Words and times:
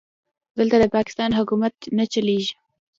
دلته 0.57 0.75
د 0.79 0.85
پاکستان 0.97 1.29
حکومت 1.39 1.73
نه 1.97 2.05
چلېږي. 2.11 2.53